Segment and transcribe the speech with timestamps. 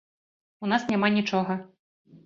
[0.67, 1.61] У нас няма нічога.